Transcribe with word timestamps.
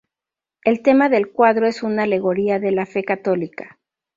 El 0.63 0.81
tema 0.81 1.09
del 1.09 1.31
cuadro 1.31 1.67
es 1.67 1.83
una 1.83 2.01
alegoría 2.05 2.57
de 2.57 2.71
la 2.71 2.87
fe 2.87 3.03
católica. 3.03 3.77